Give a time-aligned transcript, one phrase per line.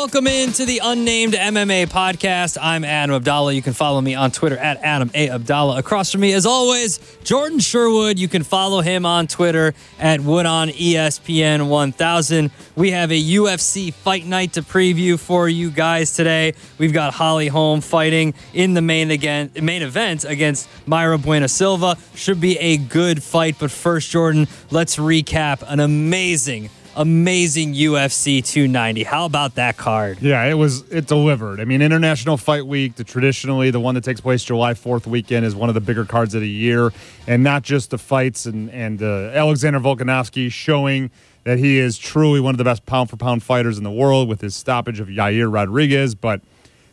[0.00, 2.56] Welcome into the Unnamed MMA podcast.
[2.58, 3.54] I'm Adam Abdalla.
[3.54, 5.28] You can follow me on Twitter at Adam A.
[5.28, 5.76] Abdalla.
[5.76, 8.18] Across from me, as always, Jordan Sherwood.
[8.18, 12.50] You can follow him on Twitter at Wood on ESPN 1000.
[12.76, 16.54] We have a UFC fight night to preview for you guys today.
[16.78, 21.98] We've got Holly Holm fighting in the main again main event against Mayra Bueno Silva.
[22.14, 29.04] Should be a good fight, but first, Jordan, let's recap an amazing amazing UFC 290.
[29.04, 30.20] How about that card?
[30.20, 31.58] Yeah, it was it delivered.
[31.58, 35.46] I mean, International Fight Week, the traditionally the one that takes place July 4th weekend
[35.46, 36.92] is one of the bigger cards of the year,
[37.26, 41.10] and not just the fights and and uh, Alexander Volkanovski showing
[41.44, 44.28] that he is truly one of the best pound for pound fighters in the world
[44.28, 46.42] with his stoppage of Yair Rodriguez, but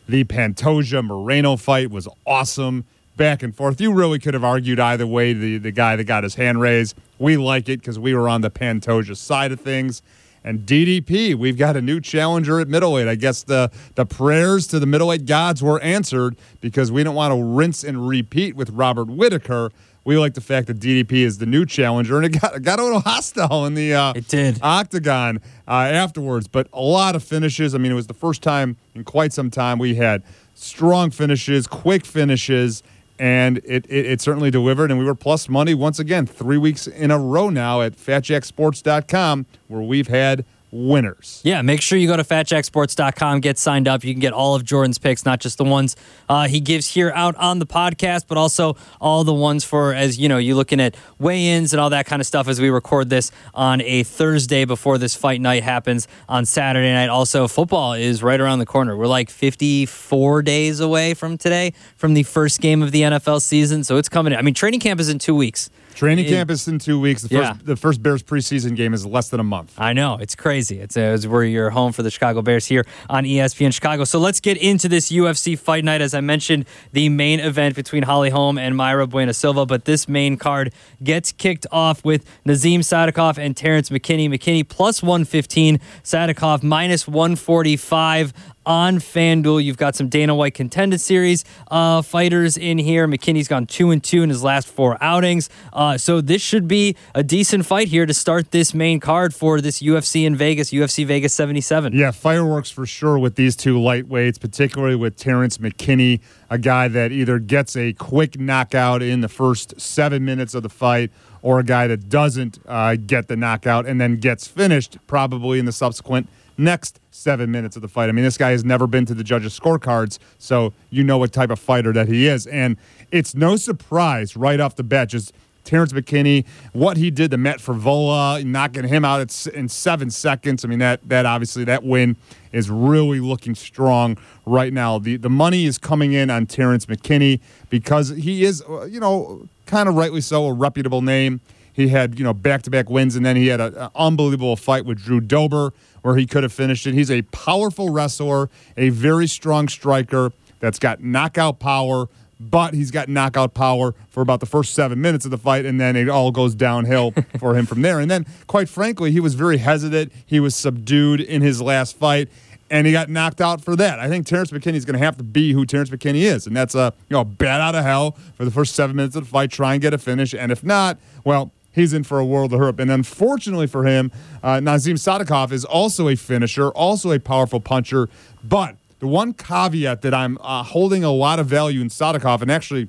[0.08, 2.86] the Pantoja Moreno fight was awesome.
[3.18, 3.80] Back and forth.
[3.80, 5.32] You really could have argued either way.
[5.32, 6.96] The the guy that got his hand raised.
[7.18, 10.02] We like it because we were on the Pantoja side of things.
[10.44, 13.08] And DDP, we've got a new challenger at middleweight.
[13.08, 17.34] I guess the the prayers to the middleweight gods were answered because we don't want
[17.34, 19.72] to rinse and repeat with Robert Whitaker.
[20.04, 22.84] We like the fact that DDP is the new challenger, and it got got a
[22.84, 26.46] little hostile in the uh, it did octagon uh, afterwards.
[26.46, 27.74] But a lot of finishes.
[27.74, 30.22] I mean, it was the first time in quite some time we had
[30.54, 32.84] strong finishes, quick finishes
[33.18, 34.90] and it, it, it, certainly delivered.
[34.90, 39.46] And we were plus money once again, three weeks in a row now at fatjacksports.com,
[39.66, 41.40] where we've had winners.
[41.44, 44.04] Yeah, make sure you go to fatjacksports.com, get signed up.
[44.04, 45.96] You can get all of Jordan's picks, not just the ones
[46.28, 50.18] uh, he gives here out on the podcast, but also all the ones for, as
[50.18, 52.70] you know, you're looking at weigh ins and all that kind of stuff as we
[52.70, 57.08] record this on a Thursday before this fight night happens on Saturday night.
[57.08, 58.96] Also, football is right around the corner.
[58.96, 63.84] We're like 54 days away from today, from the first game of the NFL season.
[63.84, 64.34] So it's coming.
[64.34, 65.70] I mean, training camp is in two weeks.
[65.98, 67.22] Training it, camp is in two weeks.
[67.22, 67.56] The first, yeah.
[67.60, 69.74] the first Bears preseason game is less than a month.
[69.76, 70.16] I know.
[70.20, 70.78] It's crazy.
[70.78, 74.04] It's, uh, it's where you're home for the Chicago Bears here on ESPN Chicago.
[74.04, 76.00] So let's get into this UFC fight night.
[76.00, 79.66] As I mentioned, the main event between Holly Holm and Mayra Bueno Silva.
[79.66, 80.72] But this main card
[81.02, 84.28] gets kicked off with Nazim Sadikov and Terrence McKinney.
[84.28, 88.32] McKinney plus 115, Sadikov minus 145
[88.68, 89.64] on FanDuel.
[89.64, 93.08] You've got some Dana White contender series uh, fighters in here.
[93.08, 95.48] McKinney's gone two and two in his last four outings.
[95.72, 99.62] Uh, so this should be a decent fight here to start this main card for
[99.62, 101.94] this UFC in Vegas, UFC Vegas 77.
[101.94, 106.20] Yeah, fireworks for sure with these two lightweights, particularly with Terrence McKinney,
[106.50, 110.68] a guy that either gets a quick knockout in the first seven minutes of the
[110.68, 115.58] fight or a guy that doesn't uh, get the knockout and then gets finished probably
[115.58, 116.28] in the subsequent
[116.58, 118.08] next seven minutes of the fight.
[118.08, 121.32] I mean, this guy has never been to the judges' scorecards, so you know what
[121.32, 122.46] type of fighter that he is.
[122.46, 122.76] And
[123.10, 125.32] it's no surprise right off the bat, just
[125.68, 130.64] Terrence McKinney, what he did to Matt Frevola, knocking him out in seven seconds.
[130.64, 132.16] I mean, that that obviously that win
[132.52, 134.98] is really looking strong right now.
[134.98, 139.46] The the money is coming in on Terrence McKinney because he is, uh, you know,
[139.66, 141.40] kind of rightly so, a reputable name.
[141.70, 144.86] He had, you know, back to back wins, and then he had an unbelievable fight
[144.86, 146.94] with Drew Dober where he could have finished it.
[146.94, 152.08] He's a powerful wrestler, a very strong striker that's got knockout power,
[152.40, 155.80] but he's got knockout power for about the first seven minutes of the fight, and
[155.80, 158.00] then it all goes downhill for him from there.
[158.00, 160.12] And then, quite frankly, he was very hesitant.
[160.24, 162.28] He was subdued in his last fight,
[162.70, 163.98] and he got knocked out for that.
[163.98, 166.56] I think Terrence McKinney is going to have to be who Terrence McKinney is, and
[166.56, 169.30] that's a you know bat out of hell for the first seven minutes of the
[169.30, 169.50] fight.
[169.50, 172.60] Try and get a finish, and if not, well, he's in for a world of
[172.60, 172.80] hurt.
[172.80, 174.10] And unfortunately for him,
[174.42, 178.08] uh, Nazim Sadikov is also a finisher, also a powerful puncher.
[178.42, 182.50] But the one caveat that I'm uh, holding a lot of value in Sadikov and
[182.50, 182.88] actually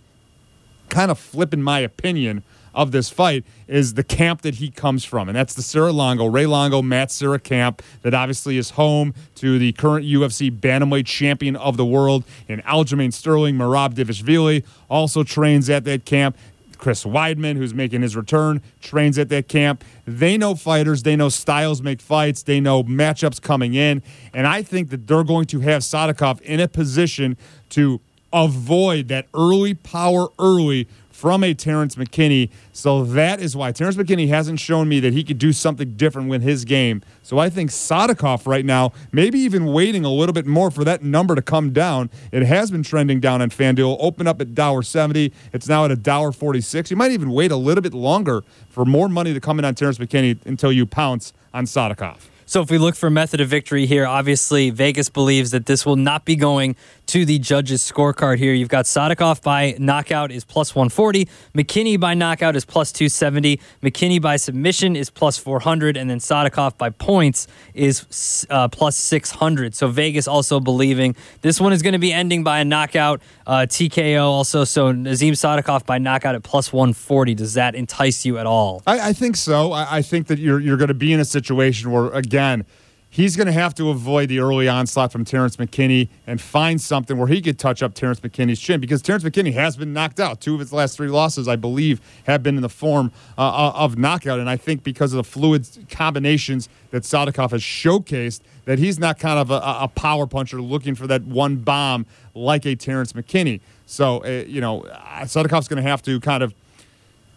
[0.90, 5.28] kind of flipping my opinion of this fight is the camp that he comes from.
[5.28, 9.60] And that's the Serra Longo, Ray Longo, Matt Serra camp that obviously is home to
[9.60, 13.56] the current UFC bantamweight champion of the world in Aljamain Sterling.
[13.56, 16.38] Merab Dvalishvili also trains at that camp.
[16.80, 19.84] Chris Weidman, who's making his return, trains at that camp.
[20.08, 24.02] They know fighters, they know styles make fights, they know matchups coming in.
[24.34, 27.38] And I think that they're going to have Sadikov in a position
[27.70, 28.00] to
[28.32, 30.88] avoid that early power early
[31.20, 32.50] from a Terrence McKinney.
[32.72, 36.30] So that is why Terrence McKinney hasn't shown me that he could do something different
[36.30, 37.02] with his game.
[37.24, 41.04] So I think Sadikov right now, maybe even waiting a little bit more for that
[41.04, 42.10] number to come down.
[42.32, 43.98] It has been trending down on FanDuel.
[44.00, 45.34] Open up at $1.70.
[45.52, 46.90] It's now at $1.46.
[46.90, 49.76] You might even wait a little bit longer for more money to come in on
[49.76, 52.30] Terrence McKinney until you pounce on Sadikov.
[52.50, 55.98] So if we look for method of victory here, obviously Vegas believes that this will
[55.98, 56.76] not be going
[57.10, 58.54] to the judges' scorecard here.
[58.54, 64.22] You've got Sadikov by knockout is plus 140, McKinney by knockout is plus 270, McKinney
[64.22, 69.74] by submission is plus 400, and then Sadikov by points is uh, plus 600.
[69.74, 73.66] So Vegas also believing this one is going to be ending by a knockout, uh,
[73.68, 74.64] TKO also.
[74.64, 77.34] So Nazim Sadikov by knockout at plus 140.
[77.34, 78.84] Does that entice you at all?
[78.86, 79.72] I, I think so.
[79.72, 82.68] I, I think that you're you're going to be in a situation where again
[83.10, 87.18] he's going to have to avoid the early onslaught from Terrence McKinney and find something
[87.18, 90.40] where he could touch up Terrence McKinney's chin because Terrence McKinney has been knocked out.
[90.40, 93.72] Two of his last three losses, I believe, have been in the form uh, uh
[93.76, 94.40] of knockout.
[94.40, 99.18] And I think because of the fluid combinations that Sadikov has showcased, that he's not
[99.18, 102.06] kind of a, a power puncher looking for that one bomb
[102.36, 103.62] like a Terrence McKinney.
[103.86, 104.86] So, uh, you know,
[105.22, 106.54] Sadikov's going to have to kind of–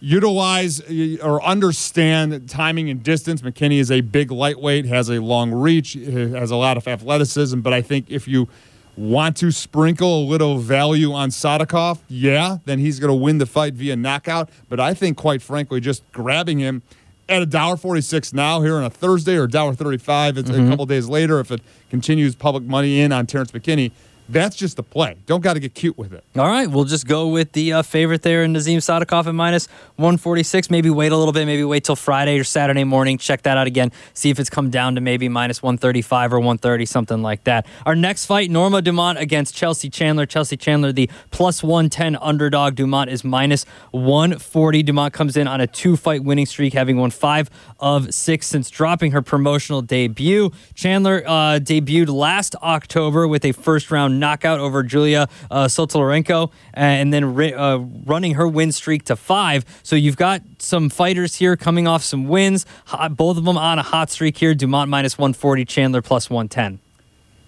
[0.02, 0.80] utilize
[1.20, 3.40] or understand timing and distance.
[3.40, 7.60] McKinney is a big lightweight, has a long reach, has a lot of athleticism.
[7.60, 8.48] But I think if you
[8.96, 13.46] want to sprinkle a little value on Sadikov, yeah, then he's going to win the
[13.46, 14.50] fight via knockout.
[14.68, 16.82] But I think, quite frankly, just grabbing him
[17.28, 20.34] at a dollar forty six now here on a Thursday or a dollar thirty five,
[20.34, 20.66] mm-hmm.
[20.66, 23.92] a couple days later if it continues public money in on Terrence McKinney
[24.28, 25.16] that's just the play.
[25.26, 26.24] Don't got to get cute with it.
[26.36, 29.66] All right, we'll just go with the uh, favorite there in Nazim Sadikov at minus
[29.96, 30.70] 146.
[30.70, 31.44] Maybe wait a little bit.
[31.46, 33.18] Maybe wait till Friday or Saturday morning.
[33.18, 33.92] Check that out again.
[34.14, 37.66] See if it's come down to maybe minus 135 or 130, something like that.
[37.84, 40.24] Our next fight, Norma Dumont against Chelsea Chandler.
[40.24, 42.76] Chelsea Chandler, the plus 110 underdog.
[42.76, 44.82] Dumont is minus 140.
[44.82, 48.70] Dumont comes in on a two fight winning streak, having won five of six since
[48.70, 50.50] dropping her promotional debut.
[50.74, 57.12] Chandler uh, debuted last October with a first round knockout over Julia uh, Stoliarenko, and
[57.12, 59.64] then uh, running her win streak to five.
[59.82, 62.64] So you've got some fighters here coming off some wins,
[63.10, 64.54] both of them on a hot streak here.
[64.54, 66.78] Dumont minus 140, Chandler plus 110.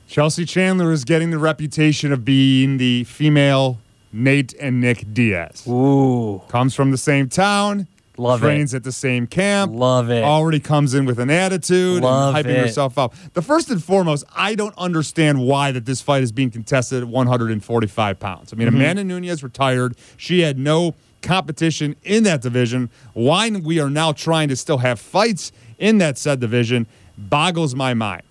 [0.06, 3.79] Chelsea Chandler is getting the reputation of being the female
[4.12, 5.67] Nate and Nick Diaz.
[5.67, 6.43] Ooh.
[6.49, 7.88] Comes from the same town.
[8.17, 8.79] Love trains it.
[8.79, 9.73] at the same camp.
[9.75, 10.23] Love it.
[10.23, 12.61] Already comes in with an attitude Love and hyping it.
[12.61, 13.15] herself up.
[13.33, 17.09] The first and foremost, I don't understand why that this fight is being contested at
[17.09, 18.53] 145 pounds.
[18.53, 18.77] I mean, mm-hmm.
[18.77, 19.97] Amanda Nunes retired.
[20.17, 22.91] She had no competition in that division.
[23.15, 27.95] Why we are now trying to still have fights in that said division boggles my
[27.95, 28.23] mind.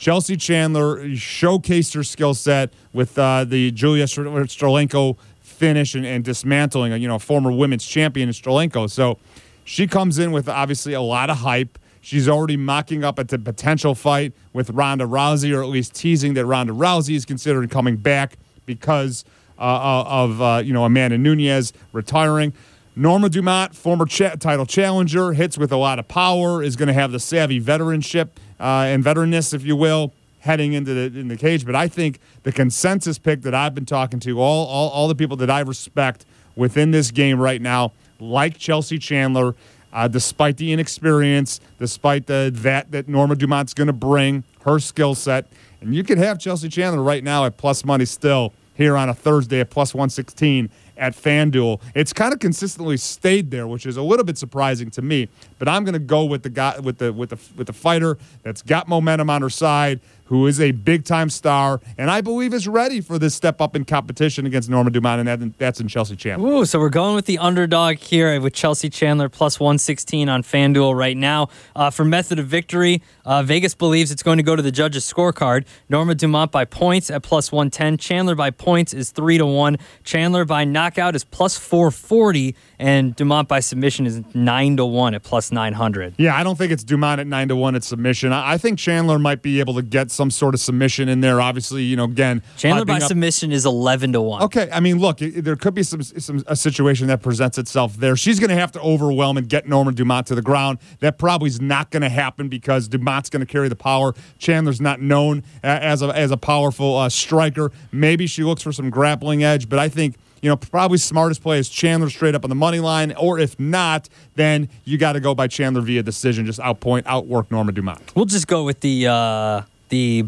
[0.00, 5.18] Chelsea Chandler showcased her skill set with uh, the Julia Stoliarenko
[5.60, 8.90] finish and, and dismantling a you know former women's champion in Stoliarenko.
[8.90, 9.18] So
[9.64, 11.78] she comes in with obviously a lot of hype.
[12.00, 16.32] She's already mocking up at the potential fight with Ronda Rousey, or at least teasing
[16.34, 19.26] that Ronda Rousey is considering coming back because
[19.58, 22.54] uh, uh of uh, you know Amanda Nunes retiring.
[22.96, 26.92] Norma Dumont, former cha- title challenger, hits with a lot of power, is going to
[26.92, 31.36] have the savvy veteranship uh, and veteranness, if you will heading into the in the
[31.36, 31.64] cage.
[31.64, 35.14] But I think the consensus pick that I've been talking to all all, all the
[35.14, 36.26] people that I respect
[36.56, 39.54] within this game right now, like Chelsea Chandler,
[39.92, 45.14] uh, despite the inexperience, despite the that that Norma Dumont's going to bring her skill
[45.14, 45.46] set,
[45.80, 49.14] and you could have Chelsea Chandler right now at plus money still here on a
[49.14, 51.80] Thursday at plus one sixteen at FanDuel.
[51.94, 55.28] It's kind of consistently stayed there, which is a little bit surprising to me.
[55.58, 58.18] But I'm going to go with the guy with the with the with the fighter
[58.42, 62.54] that's got momentum on her side, who is a big time star, and I believe
[62.54, 65.88] is ready for this step up in competition against Norma Dumont, and that, that's in
[65.88, 66.48] Chelsea Chandler.
[66.48, 70.96] Ooh, so we're going with the underdog here with Chelsea Chandler plus 116 on FanDuel
[70.96, 71.48] right now.
[71.74, 75.12] Uh, for method of victory, uh, Vegas believes it's going to go to the judges'
[75.12, 75.66] scorecard.
[75.88, 77.98] Norma Dumont by points at plus 110.
[77.98, 79.78] Chandler by points is 3 to 1.
[80.04, 85.22] Chandler by knockout is plus 440 and Dumont by submission is nine to one at
[85.22, 86.14] plus nine hundred.
[86.16, 88.32] Yeah, I don't think it's Dumont at nine to one at submission.
[88.32, 91.40] I, think Chandler might be able to get some sort of submission in there.
[91.40, 93.04] Obviously, you know, again, Chandler by up.
[93.04, 94.42] submission is eleven to one.
[94.42, 98.16] Okay, I mean, look, there could be some, some a situation that presents itself there.
[98.16, 100.78] She's going to have to overwhelm and get Norman Dumont to the ground.
[100.98, 104.12] That probably is not going to happen because Dumont's going to carry the power.
[104.38, 107.72] Chandler's not known as a as a powerful uh, striker.
[107.92, 111.58] Maybe she looks for some grappling edge, but I think you know, probably smartest play
[111.58, 115.20] is Chandler straight up on the money line, or if not, then you got to
[115.20, 118.00] go by Chandler via decision, just outpoint, outwork Norma Dumont.
[118.14, 120.26] We'll just go with the uh, the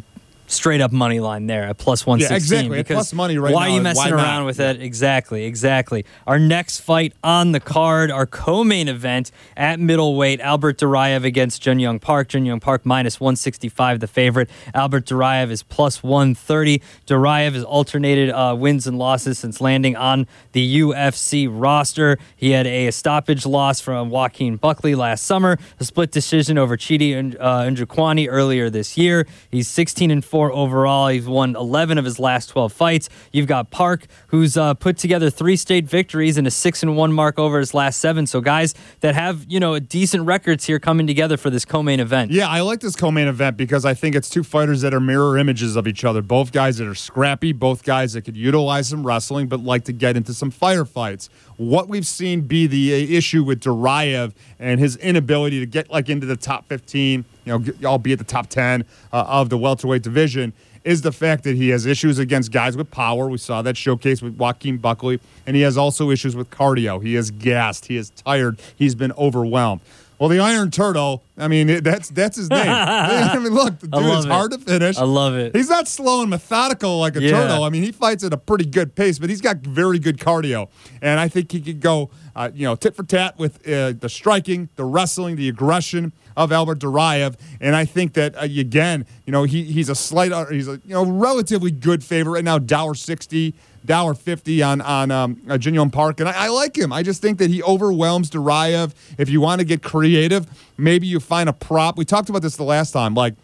[0.53, 2.33] straight up money line there at plus 116.
[2.33, 2.79] Yeah, exactly.
[2.79, 3.73] Because plus money right why now.
[3.73, 4.81] are you messing around with it?
[4.81, 6.05] Exactly, exactly.
[6.27, 11.63] Our next fight on the card, our co main event at middleweight, Albert Duraev against
[11.63, 12.29] Jun Young Park.
[12.29, 14.51] Jun Young Park minus 165, the favorite.
[14.75, 16.83] Albert Duraev is plus 130.
[17.07, 22.19] Duraev has alternated uh, wins and losses since landing on the UFC roster.
[22.37, 27.37] He had a stoppage loss from Joaquin Buckley last summer, a split decision over Chidi
[27.39, 29.27] uh, Njokuani earlier this year.
[29.51, 31.07] He's 16 and 4 4 overall.
[31.07, 33.09] He's won 11 of his last 12 fights.
[33.31, 37.13] You've got Park, who's uh, put together three state victories and a 6 and 1
[37.13, 38.27] mark over his last seven.
[38.27, 42.01] So, guys that have, you know, decent records here coming together for this co main
[42.01, 42.33] event.
[42.33, 45.01] Yeah, I like this co main event because I think it's two fighters that are
[45.01, 46.23] mirror images of each other.
[46.23, 49.93] Both guys that are scrappy, both guys that could utilize some wrestling, but like to
[49.93, 51.29] get into some firefights.
[51.63, 56.09] What we've seen be the uh, issue with Duraev and his inability to get like
[56.09, 60.55] into the top 15, you know, albeit the top 10 uh, of the welterweight division,
[60.83, 63.29] is the fact that he has issues against guys with power.
[63.29, 67.01] We saw that showcase with Joaquin Buckley, and he has also issues with cardio.
[67.01, 69.83] He is gassed, he is tired, he's been overwhelmed.
[70.19, 72.61] Well, the Iron Turtle, I mean, that's that's his name.
[72.69, 74.97] I mean, look, the dude is hard to finish.
[74.97, 75.55] I love it.
[75.57, 77.33] He's not slow and methodical like a Yeah.
[77.33, 77.65] turtle.
[77.65, 80.69] I mean, he fights at a pretty good pace, but he's got very good cardio.
[81.01, 84.09] And I think he could go, uh, you know, tit for tat with uh, the
[84.09, 87.35] striking, the wrestling, the aggression of Albert Duraev.
[87.61, 90.81] And I think that, uh, again, you know, he, he's a slight, uh, he's a,
[90.87, 93.55] you know, relatively good favorite right now, dollar sixty.
[93.85, 96.93] Dollar fifty on on um, uh, Jin Yong Park, and I, I like him.
[96.93, 98.93] I just think that he overwhelms Duraev.
[99.19, 100.47] If you want to get creative,
[100.79, 101.99] maybe you find a prop.
[101.99, 103.35] We talked about this the last time, like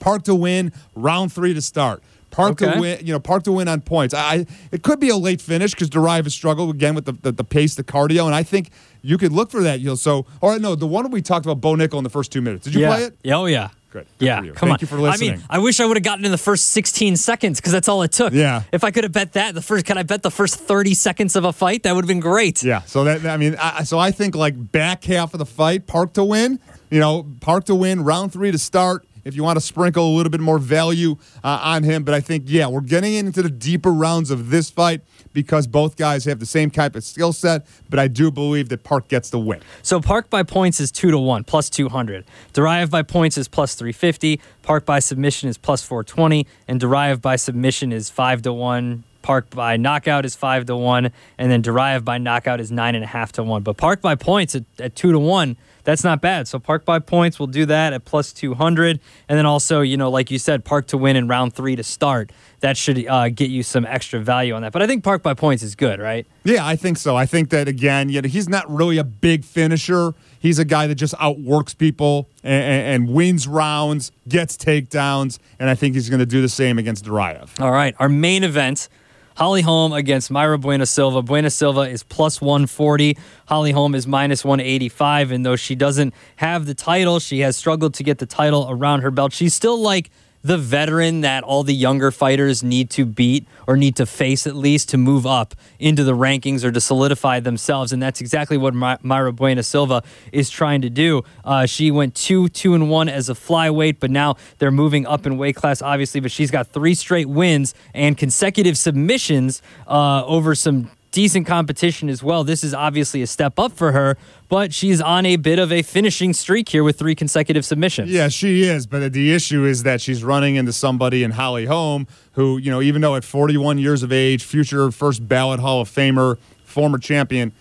[0.00, 2.02] Park to win, round three to start.
[2.30, 2.72] Park Okay.
[2.72, 4.14] to win, you know, Park to win on points.
[4.14, 7.30] I it could be a late finish because Duraev has struggled again with the, the
[7.32, 8.70] the pace, the cardio, and I think
[9.02, 9.80] you could look for that.
[9.80, 12.32] You know, so or no, the one we talked about, Bo Nickal in the first
[12.32, 12.64] two minutes.
[12.64, 12.88] Did you yeah.
[12.96, 13.18] play it?
[13.22, 13.68] Yeah, Oh, yeah.
[13.92, 14.06] Good.
[14.18, 14.78] Good Yeah, come Thank on.
[14.80, 15.30] you for listening.
[15.30, 17.88] I mean, I wish I would have gotten in the first 16 seconds because that's
[17.88, 18.32] all it took.
[18.32, 18.62] Yeah.
[18.72, 21.36] If I could have bet that, the first, could I bet the first 30 seconds
[21.36, 21.82] of a fight?
[21.82, 22.62] That would have been great.
[22.62, 22.82] Yeah.
[22.82, 26.14] So that I mean, I, so I think like back half of the fight, Park
[26.14, 26.58] to win.
[26.90, 29.06] You know, Park to win, round three to start.
[29.24, 32.20] If you want to sprinkle a little bit more value uh, on him, but I
[32.20, 35.02] think yeah, we're getting into the deeper rounds of this fight
[35.32, 37.66] because both guys have the same type of skill set.
[37.88, 39.60] But I do believe that Park gets the win.
[39.82, 42.24] So Park by points is two to one, plus 200.
[42.52, 44.40] Duraev by points is plus 350.
[44.62, 46.46] Park by submission is plus 420.
[46.68, 49.04] And Duraev by submission is five to one.
[49.22, 51.12] Park by knockout is five to one.
[51.38, 53.62] And then Duraev by knockout is nine and a half to one.
[53.62, 56.48] But Park by points at, at two to one, that's not bad.
[56.48, 59.00] So Park by points we'll do that at plus 200.
[59.28, 61.82] And then also, you know, like you said, Park to win in round three to
[61.82, 62.30] start.
[62.60, 64.72] That should uh, get you some extra value on that.
[64.72, 66.26] But I think Park by points is good, right?
[66.44, 67.16] Yeah, I think so.
[67.16, 70.14] I think that again, you know, he's not really a big finisher.
[70.38, 75.70] He's a guy that just outworks people and, and, and wins rounds, gets takedowns, and
[75.70, 77.60] I think he's going to do the same against Duraev.
[77.60, 78.88] All right, our main event.
[79.36, 81.22] Holly Holm against Mayra Bueno Silva.
[81.22, 83.16] Buena Silva is plus 140.
[83.46, 85.32] Holly Holm is minus 185.
[85.32, 89.00] And though she doesn't have the title, she has struggled to get the title around
[89.00, 89.32] her belt.
[89.32, 90.10] She's still like
[90.42, 94.56] the veteran that all the younger fighters need to beat or need to face at
[94.56, 97.92] least to move up into the rankings or to solidify themselves.
[97.92, 101.22] And that's exactly what My- Mayra Bueno Silva is trying to do.
[101.44, 105.26] Uh, she went two, two, and one as a flyweight, but now they're moving up
[105.26, 106.20] in weight class, obviously.
[106.20, 112.22] But she's got three straight wins and consecutive submissions uh, over some decent competition as
[112.22, 112.42] well.
[112.42, 114.16] This is obviously a step up for her,
[114.48, 118.10] but she's on a bit of a finishing streak here with three consecutive submissions.
[118.10, 118.86] Yeah, she is.
[118.86, 122.82] But the issue is that she's running into somebody in Holly Holm who, you know,
[122.82, 127.52] even though at 41 years of age, future first ballot Hall of Famer, former champion,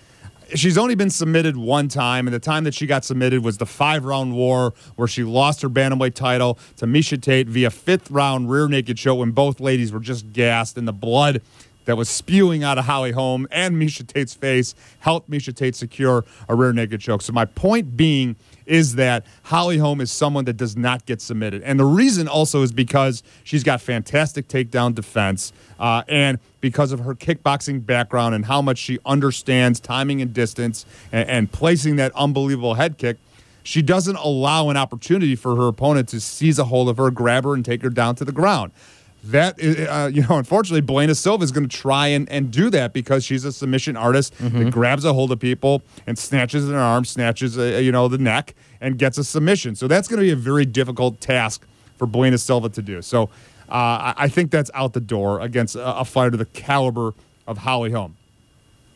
[0.56, 3.66] she's only been submitted one time, and the time that she got submitted was the
[3.66, 8.50] five round war where she lost her bantamweight title to Miesha Tate via fifth round
[8.50, 11.42] rear naked choke when both ladies were just gassed and the blood
[11.86, 16.26] that was spewing out of Holly Holm and Miesha Tate's face helped Miesha Tate secure
[16.48, 17.22] a rear naked choke.
[17.22, 18.36] So my point being
[18.66, 21.62] is that Holly Holm is someone that does not get submitted.
[21.64, 27.00] And the reason also is because she's got fantastic takedown defense uh, and because of
[27.02, 32.12] her kickboxing background and how much she understands timing and distance and, and placing that
[32.16, 33.18] unbelievable head kick.
[33.64, 37.44] She doesn't allow an opportunity for her opponent to seize a hold of her, grab
[37.44, 38.72] her, and take her down to the ground.
[39.26, 42.72] That is, uh, you know, unfortunately, Bueno Silva is going to try and, and do
[42.72, 46.76] that because she's a submission artist that grabs a hold of people and snatches an
[46.76, 49.76] arm, snatches, uh, you know, the neck, and gets a submission.
[49.76, 51.66] So that's going to be a very difficult task
[51.98, 53.02] for Bueno Silva to do.
[53.04, 53.30] So
[53.70, 57.14] uh, I, I think that's out the door against a, a fighter the caliber
[57.48, 58.18] of Holly Holm.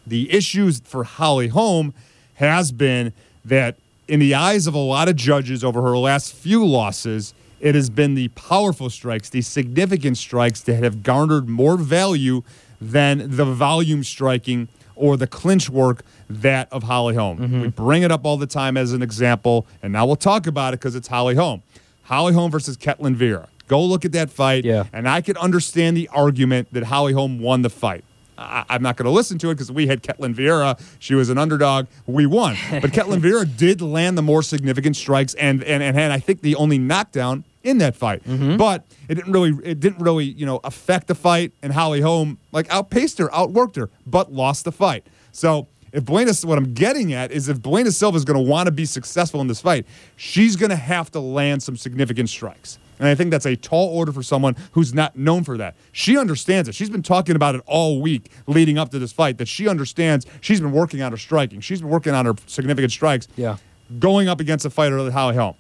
[0.07, 1.93] The issues for Holly Holm
[2.35, 3.13] has been
[3.45, 3.77] that
[4.07, 7.89] in the eyes of a lot of judges over her last few losses, it has
[7.89, 12.43] been the powerful strikes, the significant strikes that have garnered more value
[12.81, 17.37] than the volume striking or the clinch work that of Holly Holm.
[17.37, 17.61] Mm-hmm.
[17.61, 20.73] We bring it up all the time as an example, and now we'll talk about
[20.73, 21.63] it because it's Holly Holm.
[22.03, 23.47] Holly Holm versus Ketlen Vieira.
[23.67, 24.85] Go look at that fight, Yeah.
[24.93, 28.03] and I could understand the argument that Holly Holm won the fight.
[28.37, 30.81] I, I'm not going to listen to it because we had Ketlen Vieira.
[30.99, 31.87] She was an underdog.
[32.05, 32.55] We won.
[32.69, 36.41] But Ketlen Vieira did land the more significant strikes and, and, and had, I think,
[36.41, 38.23] the only knockdown in that fight.
[38.23, 38.57] Mm-hmm.
[38.57, 42.37] But it didn't really it didn't really, you know, affect the fight and Holly Holm
[42.51, 45.05] like outpaced her, outworked her, but lost the fight.
[45.31, 48.67] So if Bueno, what I'm getting at is if Bueno Silva is going to want
[48.67, 52.77] to be successful in this fight, she's going to have to land some significant strikes.
[52.99, 55.75] And I think that's a tall order for someone who's not known for that.
[55.91, 56.75] She understands it.
[56.75, 60.25] She's been talking about it all week leading up to this fight that she understands.
[60.41, 61.59] She's been working on her striking.
[61.61, 63.27] She's been working on her significant strikes.
[63.35, 63.57] Yeah.
[63.99, 65.55] Going up against a fighter like Holly Holm.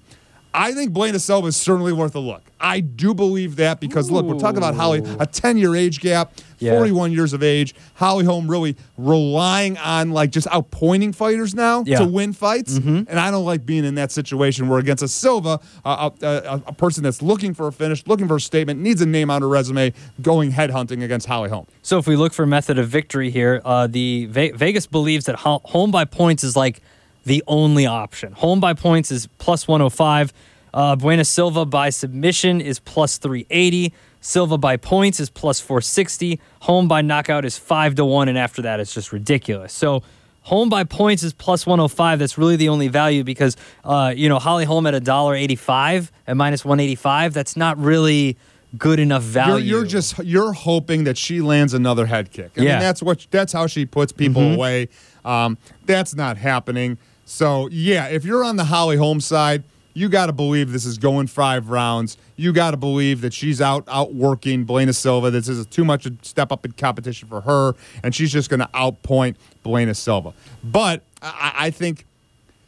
[0.57, 2.41] I think Bueno Silva is certainly worth a look.
[2.61, 6.31] I do believe that because look, we're talking about Holly, a 10 year age gap,
[6.59, 6.71] Yeah.
[6.71, 7.75] 41 years of age.
[7.95, 11.99] Holly Holm really relying on like just outpointing fighters now Yeah.
[11.99, 12.77] to win fights.
[12.77, 16.63] And I don't like being in that situation where against a Silva, uh, a, a,
[16.67, 19.41] a person that's looking for a finish, looking for a statement, needs a name on
[19.41, 21.67] her resume, going headhunting against Holly Holm.
[21.81, 25.35] So if we look for method of victory here, uh, the Ve- Vegas believes that
[25.35, 26.81] ho- Holm by points is like
[27.25, 28.31] the only option.
[28.33, 30.31] Holm by points is plus 105.
[30.73, 33.93] Uh, Bueno Silva by submission is plus 380.
[34.21, 36.39] Silva by points is plus 460.
[36.61, 38.27] Holm by knockout is 5 to 1.
[38.27, 39.71] And after that, it's just ridiculous.
[39.73, 40.03] So
[40.41, 42.19] Holm by points is plus 105.
[42.19, 46.63] That's really the only value because, uh, you know, Holly Holm at $1.85 at minus
[46.63, 47.33] 185.
[47.33, 48.37] That's not really
[48.77, 49.65] good enough You're, value.
[49.65, 52.51] you're just you're hoping that she lands another head kick.
[52.57, 52.71] I Yeah.
[52.73, 54.55] mean, that's what that's how she puts people Mm-hmm.
[54.55, 54.89] away.
[55.23, 56.97] Um, that's not happening.
[57.25, 59.63] So yeah, if you're on the Holly Holm's side,
[59.93, 62.17] you got to believe this is going five rounds.
[62.35, 65.31] You got to believe that she's out outworking Bueno Silva.
[65.31, 68.59] This is too much a step up in competition for her, and she's just going
[68.59, 70.33] to outpoint Bueno Silva.
[70.63, 72.05] But I, I think.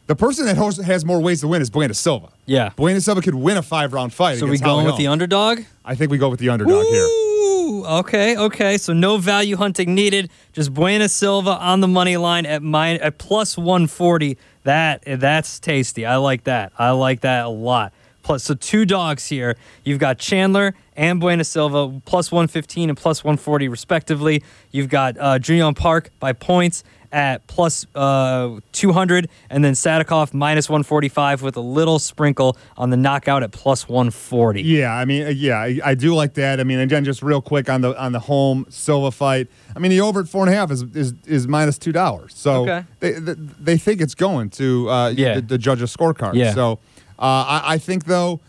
[0.08, 2.30] The person that has- more ways to win is Bueno Silva.
[2.46, 2.70] Yeah.
[2.78, 4.38] Bueno Silva could win a five round fight.
[4.38, 5.00] so we going with Holm.
[5.04, 5.60] the underdog?
[5.84, 7.26] I think we go with the underdog here.
[7.67, 8.77] Ooh, okay, okay.
[8.77, 10.29] So no value hunting needed.
[10.53, 14.38] Just Bueno Silva on the money line at mine at plus 140.
[14.63, 16.05] That that's tasty.
[16.05, 16.71] I like that.
[16.79, 17.91] I like that a lot.
[18.24, 19.57] Plus, so two dogs here.
[19.83, 24.43] You've got Chandler and Bueno Silva plus 115 and plus 140 respectively.
[24.71, 31.42] You've got uh, Park by points at plus, uh, 200, and then Sadikov minus 145
[31.42, 34.62] with a little sprinkle on the knockout at plus 140.
[34.62, 36.60] Yeah, I mean, uh, yeah, I, I do like that.
[36.60, 39.48] I mean, again, just real quick on the on the Holm Silva fight.
[39.76, 42.34] I mean, the over at four and a half is is, is minus two dollars.
[42.36, 42.84] So Okay.
[43.00, 45.36] they, they they think it's going to uh, Yeah.
[45.36, 46.34] the, the judge's scorecard.
[46.36, 46.54] Yeah.
[46.54, 46.80] So
[47.20, 48.39] uh, I, I think though.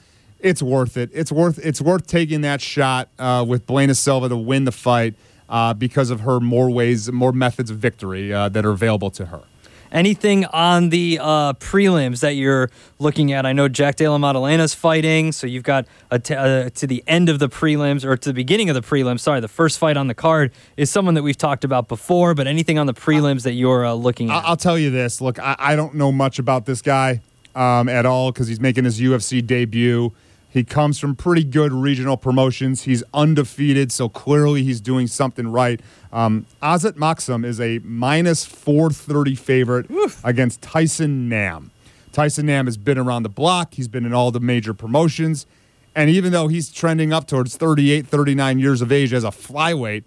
[0.41, 1.11] It's worth it.
[1.13, 5.17] It's worth it's worth taking that shot uh, with Bueno Silva to win the fight
[5.49, 9.27] uh, because of her more ways, more methods of victory uh, that are available to
[9.27, 9.43] her.
[9.91, 13.47] Anything on the uh, prelims that you're looking at?
[13.47, 17.31] I know Jack Della Maddalena's fighting, so you've got a t- uh, to the end
[17.31, 19.21] of the prelims or to the beginning of the prelims.
[19.21, 22.35] Sorry, the first fight on the card is someone that we've talked about before.
[22.35, 24.45] But anything on the prelims that you're uh, looking at?
[24.45, 25.23] I'll tell you this.
[25.23, 27.23] Look, I, I don't know much about this guy
[27.55, 30.13] um, at all because he's making his UFC debut.
[30.51, 32.83] He comes from pretty good regional promotions.
[32.85, 35.81] He's undefeated, so clearly he's doing something right.
[36.13, 39.87] Um, Azat Maksum is a minus 430 favorite
[40.25, 41.71] against Tyson Nam.
[42.13, 43.75] Tyson Nam has been around the block.
[43.75, 45.47] He's been in all the major promotions.
[45.95, 50.05] And even though he's trending up towards 38, 39 years of age as a flyweight,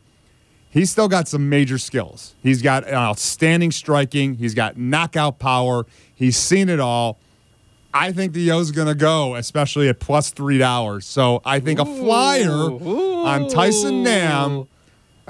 [0.69, 2.33] he's still got some major skills.
[2.41, 4.35] He's got outstanding striking.
[4.35, 5.85] He's got knockout power.
[6.13, 7.19] He's seen it all.
[7.93, 11.05] I think the O's going to go, especially at plus three dollars.
[11.05, 14.67] So I think a flyer on Tyson Nam.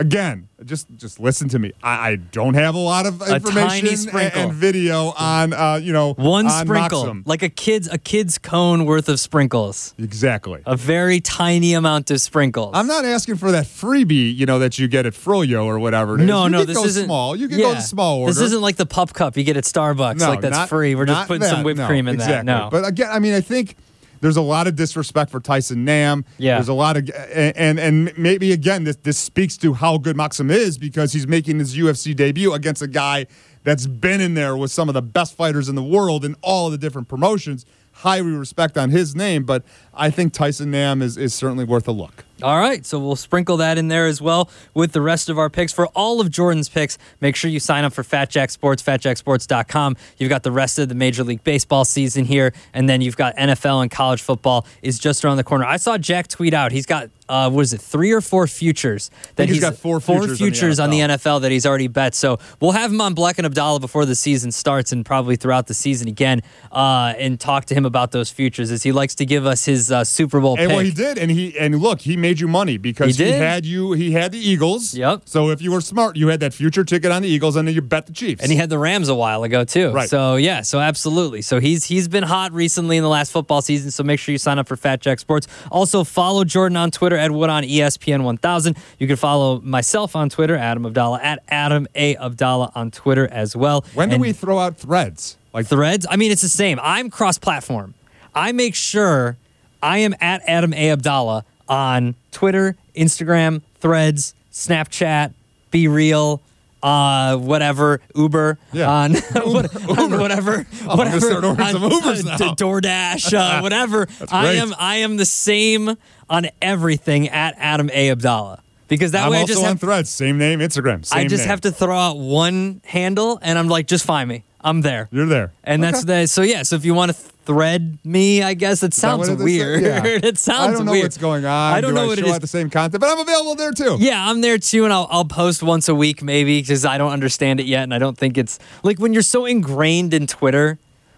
[0.02, 1.74] Again, just just listen to me.
[1.84, 6.14] I, I don't have a lot of information and, and video on uh, you know
[6.16, 7.28] One on sprinkle, Maksum.
[7.28, 9.94] like a kid's a kid's cone worth of sprinkles.
[10.00, 10.64] Exactly.
[10.66, 12.72] A very tiny amount of sprinkles.
[12.74, 16.16] I'm not asking for that freebie, you know, that you get at Froyo or whatever.
[16.16, 16.28] It is.
[16.28, 17.36] No, no, can this isn't small.
[17.36, 18.34] You can yeah, go the small order.
[18.34, 20.20] This isn't like the pup cup you get at Starbucks.
[20.20, 20.96] like that's not- free.
[20.96, 22.38] We're just putting some whipped no, cream in exactly.
[22.38, 22.46] that.
[22.46, 23.76] No, But again, I mean, I think
[24.22, 26.24] there's a lot of disrespect for Tyson Nam.
[26.38, 26.56] Yeah.
[26.56, 30.52] There's a lot of and and, maybe again this this speaks to how good Maksum
[30.52, 33.26] is because he's making his UFC debut against a guy
[33.64, 36.68] that's been in there with some of the best fighters in the world in all
[36.68, 37.66] of the different promotions.
[37.94, 39.64] High respect on his name, but
[40.02, 42.26] I think Tyson Nam is, is certainly worth a look.
[42.42, 45.48] All right, so we'll sprinkle that in there as well with the rest of our
[45.48, 45.72] picks.
[45.72, 49.96] For all of Jordan's picks, make sure you sign up for Fat Jack Sports, fatjacksports.com.
[50.18, 53.38] You've got the rest of the Major League Baseball season here, and then you've got
[53.38, 55.66] NFL and college football is just around the corner.
[55.66, 59.10] I saw Jack tweet out he's got uh, what is it, three or four futures
[59.36, 62.14] that he's got four futures on the on the NFL that he's already bet.
[62.14, 65.68] So we'll have him on Black and Abdalla before the season starts and probably throughout
[65.68, 69.26] the season again, uh, and talk to him about those futures is he likes to
[69.26, 70.76] give us his uh, Super Bowl And pick.
[70.76, 73.66] well, he did, and he and look, he made you money because He he, had
[73.66, 73.92] you.
[73.94, 74.94] He had the Eagles.
[74.94, 75.24] Yep.
[75.26, 77.76] So if you were smart, you had that future ticket on the Eagles, and then
[77.76, 78.42] you bet the Chiefs.
[78.42, 79.92] and he had the Rams a while ago too.
[79.92, 80.10] Right.
[80.10, 81.42] So yeah, so absolutely.
[81.42, 83.92] So he's he's been hot recently in the last football season.
[83.92, 85.48] So make sure you sign up for Fat Jack Sports.
[85.72, 88.78] Also follow Jordan on Twitter at Wood on ESPN 1000.
[89.00, 93.56] You can follow myself on Twitter, Adam Abdalla at Adam A Abdalla on Twitter as
[93.56, 93.86] well.
[93.94, 95.38] when do And we throw out threads?
[95.54, 96.06] Like threads?
[96.10, 96.80] I mean, it's the same.
[96.82, 97.94] I'm cross-platform.
[98.34, 99.38] I make sure
[99.82, 105.34] I am at Adam A Abdalla on Twitter, Instagram, Threads, Snapchat,
[105.72, 106.42] Be Real.
[106.84, 108.90] Uh, whatever Uber Yeah.
[108.90, 109.14] on,
[109.44, 112.56] what, on whatever, I'm gonna whatever some on, uh.
[112.56, 114.08] DoorDash, uh, whatever.
[114.32, 115.96] I am, I am the same
[116.28, 119.80] on everything at Adam A Abdalla because that I'm way I also just on have,
[119.80, 120.10] threads.
[120.10, 121.06] Same name, Instagram.
[121.06, 121.50] Same I just name.
[121.50, 124.44] have to throw out one handle and I'm like, just find me.
[124.64, 125.08] I'm there.
[125.12, 126.64] You're there, And that's the so yeah.
[126.64, 129.44] So if you want to thread me, I guess it sounds it is?
[129.44, 129.82] weird.
[129.84, 130.04] Yeah.
[130.06, 130.70] it sounds weird.
[130.74, 131.04] I don't know weird.
[131.06, 131.74] what's going on.
[131.74, 132.40] I don't Do know what it show is.
[132.40, 133.98] the same content, but I'm available there too.
[134.00, 137.12] Yeah, I'm there too, and I'll I'll post once a week maybe because I don't
[137.12, 140.78] understand it yet, and I don't think it's like when you're so ingrained in Twitter,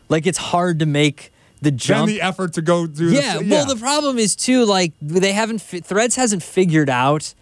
[0.09, 2.07] like it's hard to make the Then jump.
[2.07, 3.11] the effort to go do.
[3.11, 7.33] yeah, the, well, the problem is too like they haven't fi- Threads hasn't figured out.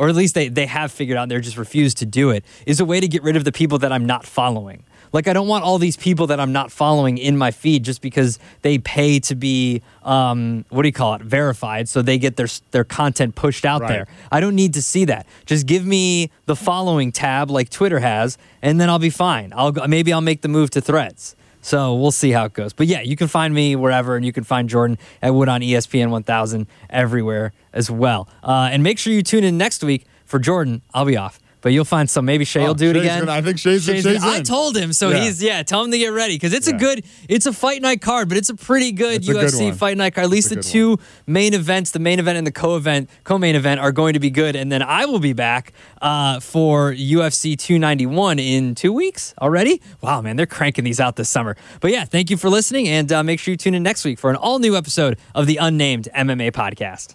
[0.00, 2.78] Or at least they, they have figured out, they're just refused to do it, is
[2.78, 4.84] a way to get rid of the people that I'm not following.
[5.12, 8.02] Like, I don't want all these people that I'm not following in my feed just
[8.02, 12.36] because they pay to be, um, what do you call it, verified, so they get
[12.36, 13.88] their, their content pushed out Right.
[13.88, 14.06] there.
[14.30, 15.26] I don't need to see that.
[15.46, 19.52] Just give me the following tab like Twitter has, and then I'll be fine.
[19.56, 21.34] I'll go, maybe I'll make the move to Threads.
[21.60, 22.72] So we'll see how it goes.
[22.72, 25.60] But yeah, you can find me wherever, and you can find Jordan at Wood on
[25.60, 28.28] ESPN 1000 everywhere as well.
[28.42, 30.82] Uh, and make sure you tune in next week for Jordan.
[30.94, 31.40] I'll be off.
[31.68, 32.24] But you'll find some.
[32.24, 33.18] Maybe Shay Oh, will do it again.
[33.26, 34.42] gonna- I think Shay's- Shay's I in.
[34.44, 35.22] told him, so Yeah.
[35.24, 35.62] he's yeah.
[35.62, 37.04] Tell him to get ready because it's a good.
[37.28, 39.98] It's a fight night card, but it's a pretty good It's a good UFC fight
[39.98, 40.24] night card.
[40.24, 43.54] At least a the good two main events, the main event and the co-event, co-main
[43.54, 44.56] event, are going to be good.
[44.56, 49.82] And then I will be back uh, for UFC 291 in two weeks already.
[50.00, 51.54] Wow, man, they're cranking these out this summer.
[51.80, 54.18] But yeah, thank you for listening, and uh, make sure you tune in next week
[54.18, 57.14] for an all-new episode of the Unnamed MMA podcast.